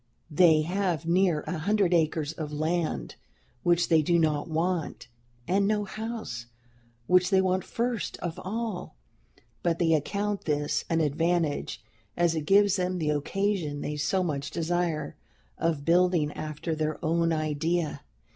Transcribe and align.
They 0.31 0.63
have 0.63 1.05
near 1.05 1.41
a 1.45 1.59
hundred 1.59 1.93
acres 1.93 2.33
of 2.33 2.51
land 2.51 3.17
which 3.61 3.87
they 3.87 4.01
do 4.01 4.17
not 4.17 4.47
want, 4.47 5.07
and 5.47 5.67
no 5.67 5.83
house, 5.83 6.47
which 7.05 7.29
they 7.29 7.39
want 7.39 7.63
first 7.63 8.17
of 8.17 8.39
all. 8.43 8.95
But 9.61 9.77
they 9.77 9.93
account 9.93 10.45
this 10.45 10.85
an 10.89 11.01
advantage, 11.01 11.83
as 12.17 12.33
it 12.33 12.47
gives 12.47 12.77
them 12.77 12.97
the 12.97 13.11
occasion 13.11 13.81
they 13.81 13.95
so 13.95 14.23
much 14.23 14.49
desire, 14.49 15.17
of 15.59 15.85
building 15.85 16.31
after 16.33 16.73
their 16.73 16.97
own 17.05 17.31
idea. 17.31 18.01